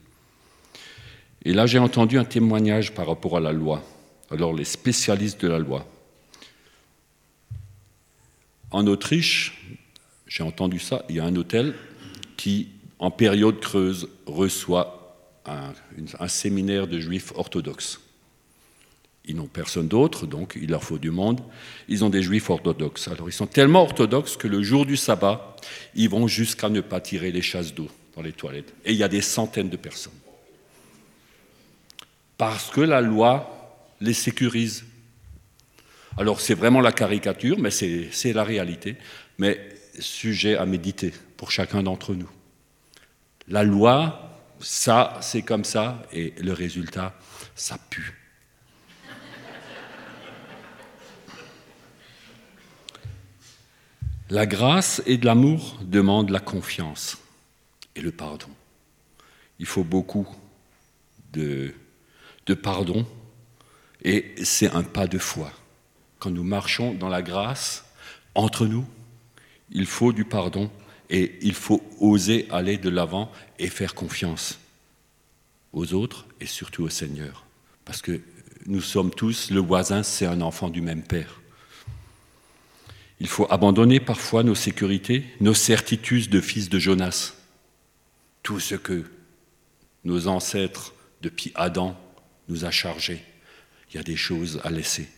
Et 1.45 1.53
là, 1.53 1.67
j'ai 1.67 1.79
entendu 1.79 2.17
un 2.17 2.25
témoignage 2.25 2.91
par 2.95 3.05
rapport 3.05 3.38
à 3.38 3.39
la 3.39 3.51
loi. 3.51 3.83
Alors, 4.31 4.51
les 4.51 4.65
spécialistes 4.65 5.41
de 5.41 5.48
la 5.48 5.59
loi. 5.59 5.88
En 8.71 8.85
Autriche, 8.88 9.77
j'ai 10.27 10.43
entendu 10.43 10.79
ça, 10.79 11.03
il 11.09 11.15
y 11.15 11.19
a 11.19 11.25
un 11.25 11.35
hôtel 11.35 11.75
qui, 12.38 12.69
en 12.99 13.11
période 13.11 13.59
creuse, 13.59 14.09
reçoit 14.25 15.17
un, 15.45 15.73
séminaire 16.27 16.88
de 16.88 16.99
juifs 16.99 17.31
orthodoxes. 17.35 17.99
Ils 19.25 19.35
n'ont 19.35 19.47
personne 19.47 19.88
d'autre, 19.88 20.25
donc 20.25 20.57
il 20.59 20.69
leur 20.69 20.83
faut 20.83 20.97
du 20.97 21.11
monde. 21.11 21.41
Ils 21.88 22.03
ont 22.03 22.09
des 22.09 22.21
juifs 22.21 22.49
orthodoxes. 22.49 23.07
Alors 23.07 23.29
ils 23.29 23.33
sont 23.33 23.47
tellement 23.47 23.83
orthodoxes 23.83 24.38
que 24.38 24.47
le 24.47 24.61
jour 24.61 24.85
du 24.85 24.97
sabbat, 24.97 25.55
ils 25.95 26.09
vont 26.09 26.27
jusqu'à 26.27 26.69
ne 26.69 26.81
pas 26.81 26.99
tirer 26.99 27.31
les 27.31 27.41
chasses 27.41 27.73
d'eau 27.73 27.89
dans 28.15 28.21
les 28.21 28.33
toilettes. 28.33 28.73
Et 28.85 28.93
il 28.93 28.97
y 28.97 29.03
a 29.03 29.07
des 29.07 29.21
centaines 29.21 29.69
de 29.69 29.77
personnes 29.77 30.13
parce 32.39 32.71
que 32.71 32.81
la 32.81 33.01
loi 33.01 33.85
les 34.01 34.13
sécurise. 34.13 34.85
Alors 36.18 36.42
c'est 36.42 36.54
vraiment 36.54 36.82
la 36.82 36.92
caricature, 36.92 37.58
mais 37.60 37.72
c'est 37.72 38.34
la 38.34 38.44
réalité, 38.44 38.98
mais 39.38 39.60
sujet 40.00 40.56
à 40.58 40.66
méditer 40.66 41.13
pour 41.38 41.51
chacun 41.51 41.84
d'entre 41.84 42.13
nous. 42.13 42.30
La 43.48 43.63
loi, 43.63 44.42
ça, 44.60 45.18
c'est 45.22 45.42
comme 45.42 45.63
ça, 45.63 46.04
et 46.12 46.34
le 46.39 46.54
résultat, 46.54 47.18
ça 47.56 47.78
pue. 47.89 48.16
La 54.30 54.46
grâce 54.46 55.01
et 55.08 55.18
de 55.18 55.25
l'amour 55.25 55.80
demandent 55.82 56.30
la 56.30 56.39
confiance 56.39 57.18
et 57.96 58.01
le 58.01 58.12
pardon. 58.12 58.50
Il 59.58 59.66
faut 59.66 59.84
beaucoup 59.84 60.28
de 61.34 61.74
pardon, 62.62 63.08
et 64.04 64.36
c'est 64.44 64.72
un 64.72 64.84
pas 64.84 65.08
de 65.08 65.18
foi. 65.18 65.51
Quand 66.19 66.31
nous 66.31 66.43
marchons 66.43 66.93
dans 66.93 67.09
la 67.09 67.21
grâce, 67.21 67.85
entre 68.35 68.67
nous, 68.67 68.85
il 69.71 69.85
faut 69.85 70.13
du 70.13 70.25
pardon 70.25 70.69
et 71.09 71.39
il 71.41 71.53
faut 71.53 71.81
oser 71.99 72.47
aller 72.51 72.77
de 72.77 72.89
l'avant 72.89 73.31
et 73.57 73.69
faire 73.69 73.95
confiance 73.95 74.59
aux 75.73 75.93
autres 75.93 76.25
et 76.39 76.45
surtout 76.45 76.83
au 76.83 76.89
Seigneur. 76.89 77.45
Parce 77.85 78.01
que 78.01 78.21
nous 78.65 78.81
sommes 78.81 79.11
tous, 79.11 79.49
le 79.51 79.59
voisin, 79.59 80.03
c'est 80.03 80.25
un 80.25 80.41
enfant 80.41 80.69
du 80.69 80.81
même 80.81 81.03
Père. 81.03 81.41
Il 83.19 83.27
faut 83.27 83.47
abandonner 83.49 83.99
parfois 83.99 84.43
nos 84.43 84.55
sécurités, 84.55 85.25
nos 85.41 85.53
certitudes 85.53 86.29
de 86.29 86.39
fils 86.39 86.69
de 86.69 86.79
Jonas. 86.79 87.33
Tout 88.43 88.59
ce 88.59 88.75
que 88.75 89.05
nos 90.03 90.27
ancêtres, 90.27 90.93
depuis 91.21 91.51
Adam, 91.55 91.99
nous 92.47 92.63
a 92.63 92.71
chargés. 92.71 93.21
Il 93.89 93.97
y 93.97 93.99
a 93.99 94.03
des 94.03 94.15
choses 94.15 94.61
à 94.63 94.69
laisser. 94.69 95.09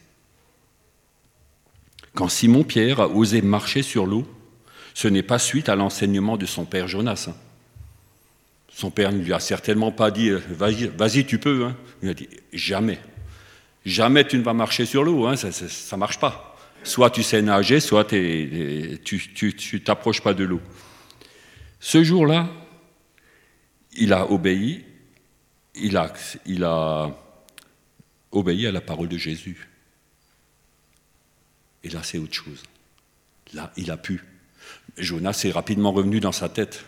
Quand 2.14 2.28
Simon-Pierre 2.28 3.00
a 3.00 3.08
osé 3.08 3.42
marcher 3.42 3.84
sur 3.84 4.06
l'eau, 4.06 4.28
ce 4.94 5.08
n'est 5.08 5.24
pas 5.24 5.40
suite 5.40 5.70
à 5.70 5.76
l'enseignement 5.76 6.38
de 6.38 6.46
son 6.46 6.66
père 6.66 6.88
Jonas. 6.88 7.28
Hein. 7.30 7.36
Son 8.74 8.92
père 8.92 9.12
ne 9.12 9.22
lui 9.22 9.34
a 9.34 9.40
certainement 9.40 9.92
pas 9.92 10.12
dit 10.12 10.32
Vas-y, 10.32 11.26
tu 11.26 11.40
peux. 11.40 11.66
Hein. 11.66 11.76
Il 12.02 12.10
a 12.10 12.14
dit 12.14 12.30
Jamais. 12.54 13.00
Jamais 13.86 14.28
tu 14.28 14.38
ne 14.38 14.44
vas 14.44 14.54
marcher 14.54 14.86
sur 14.86 15.04
l'eau. 15.04 15.26
Hein. 15.26 15.36
Ça 15.36 15.50
ne 15.50 16.00
marche 16.00 16.20
pas. 16.20 16.58
Soit 16.84 17.12
tu 17.12 17.24
sais 17.24 17.42
nager, 17.42 17.80
soit 17.80 18.06
tu 18.06 19.82
t'approches 19.86 20.22
pas 20.22 20.34
de 20.34 20.44
l'eau. 20.44 20.62
Ce 21.80 22.04
jour-là, 22.04 22.50
il 23.94 24.14
a 24.14 24.30
obéi 24.32 24.86
il 25.76 26.64
a 26.64 27.18
obéi 28.32 28.68
à 28.68 28.72
la 28.72 28.82
parole 28.82 29.08
de 29.08 29.18
Jésus. 29.18 29.71
Et 31.84 31.90
là, 31.90 32.04
c'est 32.04 32.18
autre 32.18 32.34
chose. 32.34 32.64
Là, 33.54 33.72
il 33.78 33.92
a 33.92 33.98
pu. 33.98 34.24
Jonas 34.98 35.42
est 35.46 35.52
rapidement 35.52 35.92
revenu 35.92 36.20
dans 36.20 36.32
sa 36.32 36.50
tête. 36.50 36.86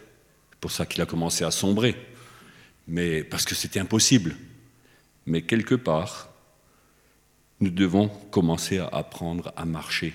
C'est 0.52 0.60
pour 0.60 0.72
ça 0.72 0.86
qu'il 0.86 1.02
a 1.02 1.06
commencé 1.06 1.44
à 1.44 1.52
sombrer. 1.52 1.96
Mais 2.88 3.24
parce 3.24 3.46
que 3.46 3.56
c'était 3.56 3.80
impossible. 3.80 4.36
Mais 5.26 5.42
quelque 5.42 5.76
part, 5.76 6.30
nous 7.60 7.70
devons 7.70 8.10
commencer 8.10 8.80
à 8.80 8.88
apprendre 8.88 9.54
à 9.56 9.66
marcher 9.66 10.14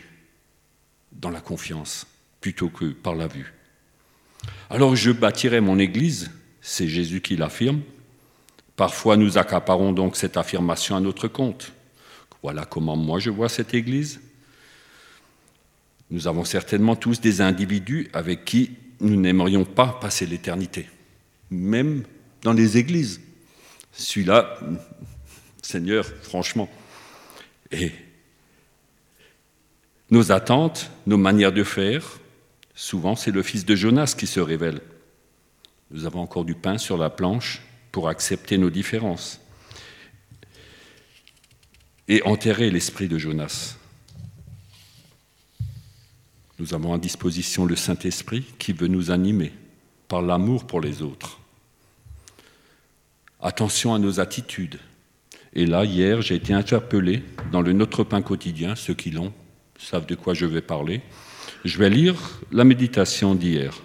dans 1.13 1.31
la 1.31 1.41
confiance 1.41 2.07
plutôt 2.41 2.69
que 2.69 2.87
par 2.87 3.15
la 3.15 3.27
vue. 3.27 3.55
Alors 4.71 4.95
je 4.95 5.11
bâtirai 5.11 5.61
mon 5.61 5.79
Église, 5.79 6.31
c'est 6.61 6.89
Jésus 6.89 7.21
qui 7.21 7.37
l'affirme, 7.37 7.81
Parfois, 8.79 9.17
nous 9.17 9.39
accaparons 9.39 9.91
donc 9.91 10.15
cette 10.15 10.37
affirmation 10.37 10.95
à 10.95 11.01
notre 11.01 11.27
compte. 11.27 11.73
Voilà 12.45 12.65
comment 12.65 12.95
moi 12.95 13.19
je 13.19 13.29
vois 13.29 13.49
cette 13.49 13.75
Église. 13.75 14.21
Nous 16.11 16.27
avons 16.27 16.45
certainement 16.45 16.97
tous 16.97 17.21
des 17.21 17.41
individus 17.41 18.09
avec 18.13 18.45
qui 18.45 18.77
nous 19.01 19.17
n'aimerions 19.17 19.65
pas 19.65 19.99
passer 20.01 20.27
l'éternité, 20.27 20.89
même 21.51 22.05
dans 22.43 22.53
les 22.53 22.79
églises. 22.79 23.21
Celui-là, 23.93 24.59
Seigneur, 25.63 26.07
franchement. 26.23 26.69
Et 27.71 27.93
nos 30.11 30.33
attentes, 30.33 30.91
nos 31.07 31.19
manières 31.19 31.53
de 31.53 31.65
faire. 31.65 32.19
Souvent, 32.75 33.17
c'est 33.17 33.31
le 33.31 33.43
fils 33.43 33.65
de 33.65 33.77
Jonas 33.77 34.15
qui 34.17 34.27
se 34.27 34.41
révèle. 34.41 34.81
Nous 35.91 36.07
avons 36.07 36.21
encore 36.21 36.45
du 36.45 36.55
pain 36.55 36.79
sur 36.79 36.97
la 36.97 37.11
planche 37.11 37.63
pour 37.93 38.09
accepter 38.09 38.59
nos 38.59 38.71
différences 38.71 39.41
et 42.09 42.23
enterrer 42.23 42.71
l'esprit 42.71 43.09
de 43.09 43.19
Jonas. 43.19 43.77
Nous 46.59 46.75
avons 46.75 46.93
à 46.93 46.99
disposition 46.99 47.67
le 47.67 47.77
Saint-Esprit 47.77 48.45
qui 48.59 48.73
veut 48.73 48.89
nous 48.89 49.11
animer 49.11 49.53
par 50.09 50.23
l'amour 50.23 50.67
pour 50.67 50.81
les 50.81 51.03
autres. 51.03 51.39
Attention 53.41 53.95
à 53.95 53.99
nos 53.99 54.19
attitudes. 54.19 54.79
Et 55.55 55.67
là, 55.67 55.85
hier, 55.85 56.21
j'ai 56.21 56.35
été 56.35 56.53
interpellé 56.53 57.23
dans 57.53 57.63
le 57.63 57.73
Notre 57.73 58.03
Pain 58.03 58.23
quotidien, 58.23 58.75
ceux 58.75 58.95
qui 58.95 59.11
l'ont 59.11 59.33
savent 59.79 60.07
de 60.07 60.17
quoi 60.17 60.35
je 60.35 60.47
vais 60.47 60.61
parler. 60.61 61.01
Je 61.65 61.79
vais 61.79 61.91
lire 61.91 62.17
la 62.51 62.65
méditation 62.65 63.35
d'hier. 63.35 63.81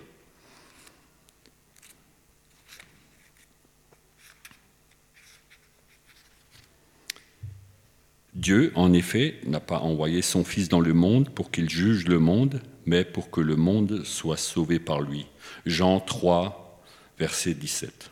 Dieu, 8.43 8.73
en 8.75 8.91
effet, 8.91 9.39
n'a 9.45 9.61
pas 9.61 9.79
envoyé 9.79 10.21
son 10.21 10.43
Fils 10.43 10.67
dans 10.67 10.81
le 10.81 10.93
monde 10.93 11.29
pour 11.29 11.49
qu'il 11.49 11.69
juge 11.69 12.05
le 12.09 12.19
monde, 12.19 12.59
mais 12.85 13.05
pour 13.05 13.31
que 13.31 13.39
le 13.39 13.55
monde 13.55 14.03
soit 14.03 14.35
sauvé 14.35 14.79
par 14.79 14.99
lui. 14.99 15.27
Jean 15.65 16.01
3, 16.01 16.83
verset 17.17 17.53
17. 17.53 18.11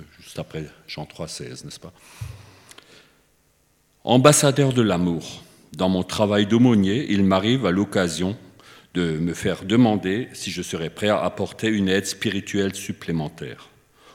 Euh, 0.00 0.02
juste 0.18 0.40
après 0.40 0.64
Jean 0.88 1.06
3, 1.06 1.28
16, 1.28 1.64
n'est-ce 1.64 1.78
pas? 1.78 1.92
Ambassadeur 4.02 4.72
de 4.72 4.82
l'amour, 4.82 5.44
dans 5.76 5.88
mon 5.88 6.02
travail 6.02 6.46
d'aumônier, 6.46 7.06
il 7.08 7.22
m'arrive 7.22 7.64
à 7.64 7.70
l'occasion 7.70 8.36
de 8.94 9.18
me 9.18 9.34
faire 9.34 9.64
demander 9.64 10.26
si 10.32 10.50
je 10.50 10.62
serais 10.62 10.90
prêt 10.90 11.10
à 11.10 11.22
apporter 11.22 11.68
une 11.68 11.88
aide 11.88 12.06
spirituelle 12.06 12.74
supplémentaire. 12.74 13.68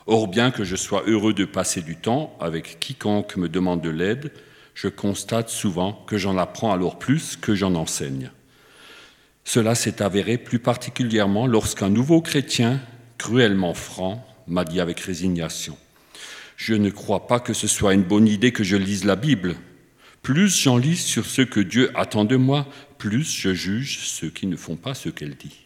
Or, 0.06 0.28
bien 0.28 0.52
que 0.52 0.66
je 0.66 0.76
sois 0.76 1.04
heureux 1.08 1.34
de 1.34 1.46
passer 1.46 1.82
du 1.82 1.96
temps 1.96 2.36
avec 2.42 2.82
quiconque 2.82 3.38
me 3.38 3.48
demande 3.48 3.80
de 3.80 3.90
l'aide, 3.90 4.34
je 4.74 4.88
constate 4.88 5.50
souvent 5.50 5.94
que 6.08 6.18
j'en 6.18 6.38
apprends 6.38 6.72
alors 6.72 6.98
plus 6.98 7.36
que 7.36 7.56
j'en 7.56 7.76
enseigne. 7.76 8.32
Cela 9.44 9.76
s'est 9.76 10.02
avéré 10.02 10.38
plus 10.38 10.60
particulièrement 10.60 11.48
lorsqu'un 11.48 11.90
nouveau 11.90 12.22
chrétien, 12.22 12.80
cruellement 13.18 13.74
franc, 13.74 14.26
m'a 14.48 14.66
dit 14.66 14.80
avec 14.80 15.00
résignation 15.00 15.78
Je 16.58 16.74
ne 16.74 16.90
crois 16.90 17.28
pas 17.28 17.40
que 17.40 17.54
ce 17.54 17.68
soit 17.68 17.94
une 17.94 18.04
bonne 18.04 18.28
idée 18.28 18.52
que 18.52 18.64
je 18.64 18.78
lise 18.78 19.06
la 19.06 19.16
Bible. 19.16 19.56
Plus 20.22 20.56
j'en 20.56 20.78
lis 20.78 20.98
sur 20.98 21.26
ce 21.26 21.42
que 21.42 21.60
Dieu 21.60 21.92
attend 21.96 22.26
de 22.26 22.36
moi, 22.36 22.68
plus 22.98 23.32
je 23.32 23.54
juge 23.54 24.00
ceux 24.06 24.30
qui 24.30 24.46
ne 24.46 24.56
font 24.56 24.76
pas 24.76 24.94
ce 24.94 25.10
qu'elle 25.10 25.36
dit. 25.36 25.66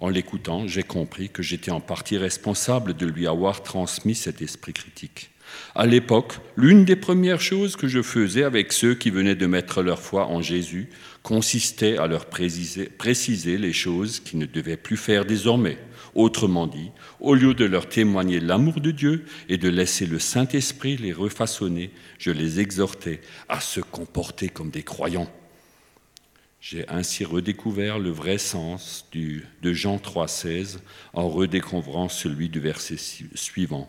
En 0.00 0.08
l'écoutant, 0.08 0.68
j'ai 0.68 0.84
compris 0.84 1.28
que 1.28 1.42
j'étais 1.42 1.72
en 1.72 1.80
partie 1.80 2.18
responsable 2.18 2.94
de 2.94 3.06
lui 3.06 3.26
avoir 3.26 3.64
transmis 3.64 4.14
cet 4.14 4.40
esprit 4.42 4.72
critique. 4.72 5.30
À 5.74 5.86
l'époque, 5.86 6.34
l'une 6.56 6.84
des 6.84 6.96
premières 6.96 7.40
choses 7.40 7.76
que 7.76 7.88
je 7.88 8.02
faisais 8.02 8.42
avec 8.42 8.72
ceux 8.72 8.94
qui 8.94 9.10
venaient 9.10 9.34
de 9.34 9.46
mettre 9.46 9.82
leur 9.82 10.00
foi 10.00 10.26
en 10.26 10.42
Jésus 10.42 10.88
consistait 11.22 11.98
à 11.98 12.06
leur 12.06 12.26
préciser, 12.26 13.58
les 13.58 13.72
choses 13.72 14.20
qu'ils 14.20 14.38
ne 14.38 14.46
devaient 14.46 14.76
plus 14.76 14.96
faire 14.96 15.24
désormais. 15.24 15.78
Autrement 16.14 16.66
dit, 16.66 16.90
au 17.20 17.34
lieu 17.34 17.54
de 17.54 17.64
leur 17.64 17.88
témoigner 17.88 18.40
l'amour 18.40 18.80
de 18.80 18.90
Dieu 18.90 19.24
et 19.48 19.58
de 19.58 19.68
laisser 19.68 20.06
le 20.06 20.18
Saint-Esprit 20.18 20.96
les 20.96 21.12
refaçonner, 21.12 21.90
je 22.18 22.30
les 22.30 22.60
exhortais 22.60 23.20
à 23.48 23.60
se 23.60 23.80
comporter 23.80 24.48
comme 24.48 24.70
des 24.70 24.82
croyants. 24.82 25.30
J'ai 26.60 26.88
ainsi 26.88 27.24
redécouvert 27.24 27.98
le 27.98 28.10
vrai 28.10 28.38
sens 28.38 29.06
de 29.12 29.72
Jean 29.72 29.96
3,16 29.98 30.78
en 31.12 31.28
redécouvrant 31.28 32.08
celui 32.08 32.48
du 32.48 32.58
verset 32.58 32.96
suivant. 33.34 33.88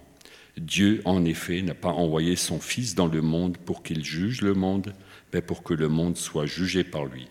Dieu, 0.60 1.02
en 1.06 1.26
effet, 1.26 1.62
n'a 1.62 1.74
pas 1.74 1.90
envoyé 1.90 2.36
son 2.36 2.60
Fils 2.60 2.96
dans 2.96 3.08
le 3.08 3.22
monde 3.22 3.58
pour 3.58 3.84
qu'il 3.84 4.04
juge 4.04 4.42
le 4.42 4.54
monde, 4.54 4.94
mais 5.34 5.42
pour 5.42 5.64
que 5.64 5.74
le 5.74 5.90
monde 5.90 6.18
soit 6.18 6.46
jugé 6.46 6.84
par 6.84 7.06
lui. 7.06 7.28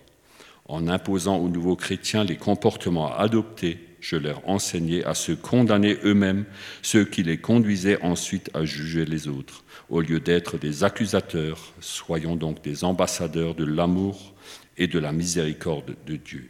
En 0.65 0.87
imposant 0.87 1.37
aux 1.37 1.49
nouveaux 1.49 1.75
chrétiens 1.75 2.23
les 2.23 2.37
comportements 2.37 3.15
adoptés, 3.15 3.79
je 4.01 4.15
leur 4.15 4.47
enseignais 4.47 5.03
à 5.03 5.13
se 5.13 5.31
condamner 5.31 5.97
eux-mêmes, 6.03 6.45
ceux 6.81 7.05
qui 7.05 7.23
les 7.23 7.37
conduisaient 7.37 8.01
ensuite 8.01 8.49
à 8.53 8.65
juger 8.65 9.05
les 9.05 9.27
autres. 9.27 9.63
Au 9.89 10.01
lieu 10.01 10.19
d'être 10.19 10.57
des 10.57 10.83
accusateurs, 10.83 11.73
soyons 11.81 12.35
donc 12.35 12.61
des 12.63 12.83
ambassadeurs 12.83 13.55
de 13.55 13.65
l'amour 13.65 14.33
et 14.77 14.87
de 14.87 14.99
la 14.99 15.11
miséricorde 15.11 15.95
de 16.05 16.15
Dieu. 16.15 16.49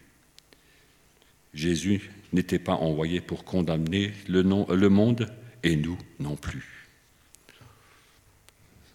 Jésus 1.53 2.11
n'était 2.33 2.59
pas 2.59 2.73
envoyé 2.73 3.21
pour 3.21 3.43
condamner 3.43 4.13
le, 4.27 4.43
monde, 4.43 5.27
et 5.63 5.75
nous 5.75 5.97
non 6.19 6.35
plus. 6.35 6.87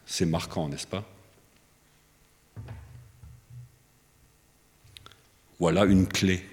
C'est 0.06 0.26
marquant, 0.26 0.68
n'est-ce 0.68 0.86
pas? 0.86 1.04
Voilà 5.58 5.84
une 5.84 6.06
clé, 6.06 6.44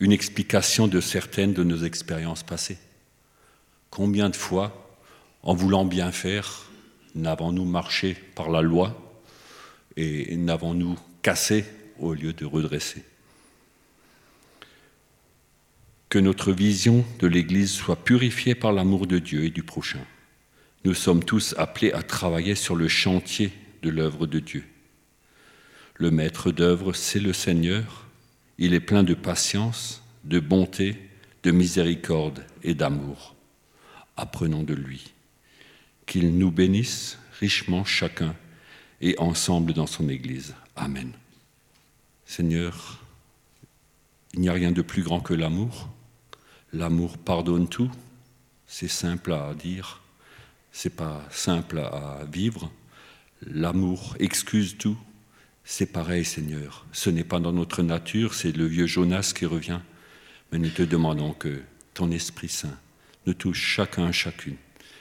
une 0.00 0.12
explication 0.12 0.88
de 0.88 1.00
certaines 1.00 1.52
de 1.52 1.62
nos 1.62 1.84
expériences 1.84 2.42
passées. 2.42 2.78
Combien 3.90 4.30
de 4.30 4.36
fois, 4.36 4.96
en 5.42 5.54
voulant 5.54 5.84
bien 5.84 6.12
faire, 6.12 6.70
n'avons-nous 7.14 7.64
marché 7.64 8.14
par 8.34 8.50
la 8.50 8.62
loi 8.62 8.96
et 9.96 10.36
n'avons-nous 10.36 10.98
cassé 11.22 11.64
au 11.98 12.14
lieu 12.14 12.32
de 12.32 12.44
redresser? 12.44 13.04
Que 16.10 16.18
notre 16.18 16.52
vision 16.52 17.04
de 17.20 17.28
l'Église 17.28 17.70
soit 17.70 18.04
purifiée 18.04 18.56
par 18.56 18.72
l'amour 18.72 19.06
de 19.06 19.20
Dieu 19.20 19.44
et 19.44 19.50
du 19.50 19.62
prochain. 19.62 20.04
Nous 20.84 20.92
sommes 20.92 21.22
tous 21.24 21.54
appelés 21.56 21.92
à 21.92 22.02
travailler 22.02 22.56
sur 22.56 22.74
le 22.74 22.88
chantier 22.88 23.52
de 23.82 23.90
l'œuvre 23.90 24.26
de 24.26 24.40
Dieu. 24.40 24.64
Le 25.94 26.10
maître 26.10 26.50
d'œuvre, 26.50 26.94
c'est 26.94 27.20
le 27.20 27.32
Seigneur. 27.32 28.08
Il 28.58 28.74
est 28.74 28.80
plein 28.80 29.04
de 29.04 29.14
patience, 29.14 30.02
de 30.24 30.40
bonté, 30.40 30.96
de 31.44 31.52
miséricorde 31.52 32.44
et 32.64 32.74
d'amour. 32.74 33.36
Apprenons 34.16 34.64
de 34.64 34.74
lui. 34.74 35.12
Qu'il 36.06 36.36
nous 36.36 36.50
bénisse 36.50 37.18
richement 37.38 37.84
chacun 37.84 38.34
et 39.00 39.14
ensemble 39.18 39.74
dans 39.74 39.86
son 39.86 40.08
Église. 40.08 40.56
Amen. 40.74 41.12
Seigneur, 42.26 43.00
il 44.34 44.40
n'y 44.40 44.48
a 44.48 44.52
rien 44.52 44.72
de 44.72 44.82
plus 44.82 45.02
grand 45.02 45.20
que 45.20 45.34
l'amour. 45.34 45.88
L'amour 46.72 47.18
pardonne 47.18 47.68
tout. 47.68 47.90
C'est 48.66 48.88
simple 48.88 49.32
à 49.32 49.52
dire, 49.54 50.00
c'est 50.70 50.94
pas 50.94 51.26
simple 51.30 51.80
à 51.80 52.20
vivre. 52.30 52.70
L'amour 53.42 54.16
excuse 54.20 54.76
tout. 54.78 54.96
C'est 55.64 55.86
pareil, 55.86 56.24
Seigneur. 56.24 56.86
Ce 56.92 57.10
n'est 57.10 57.24
pas 57.24 57.40
dans 57.40 57.52
notre 57.52 57.82
nature, 57.82 58.34
c'est 58.34 58.56
le 58.56 58.66
vieux 58.66 58.86
Jonas 58.86 59.32
qui 59.34 59.46
revient. 59.46 59.80
Mais 60.52 60.58
nous 60.58 60.70
te 60.70 60.82
demandons 60.82 61.32
que 61.32 61.62
ton 61.94 62.10
Esprit 62.10 62.48
Saint 62.48 62.78
nous 63.26 63.34
touche 63.34 63.60
chacun, 63.60 64.12
chacune. 64.12 64.56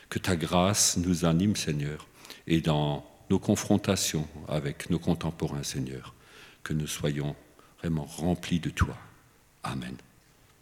Que 0.10 0.20
ta 0.20 0.36
grâce 0.36 0.98
nous 0.98 1.26
anime, 1.26 1.56
Seigneur, 1.56 2.08
et 2.48 2.62
dans 2.62 3.06
nos 3.30 3.40
confrontations 3.40 4.28
avec 4.48 4.90
nos 4.90 5.00
contemporains, 5.00 5.64
Seigneur, 5.64 6.16
que 6.64 6.74
nous 6.74 6.88
soyons 6.88 7.36
vraiment 7.80 8.06
remplis 8.06 8.60
de 8.60 8.72
toi. 8.72 8.98
Amen. 9.64 9.96